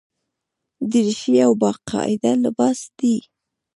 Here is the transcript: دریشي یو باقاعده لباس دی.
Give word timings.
دریشي 0.91 1.31
یو 1.41 1.51
باقاعده 1.61 2.31
لباس 2.43 2.79
دی. 2.97 3.15